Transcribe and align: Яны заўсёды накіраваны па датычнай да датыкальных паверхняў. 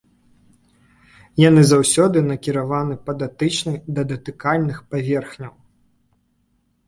Яны 1.49 1.61
заўсёды 1.71 2.17
накіраваны 2.31 2.95
па 3.09 3.15
датычнай 3.23 3.77
да 3.97 4.01
датыкальных 4.13 4.77
паверхняў. 4.95 5.53